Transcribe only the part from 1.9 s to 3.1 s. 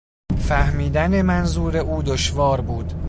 دشوار بود.